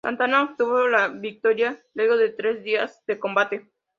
Santana 0.03 0.41
obtuvo 0.41 0.87
la 0.87 1.09
victoria 1.09 1.79
luego 1.93 2.17
de 2.17 2.29
tres 2.31 2.63
días 2.63 3.03
de 3.05 3.19
combate. 3.19 3.71